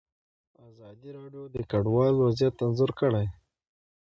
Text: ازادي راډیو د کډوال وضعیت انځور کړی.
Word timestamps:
ازادي 0.67 1.09
راډیو 1.17 1.43
د 1.55 1.57
کډوال 1.71 2.15
وضعیت 2.25 2.55
انځور 2.65 2.91
کړی. 2.99 3.25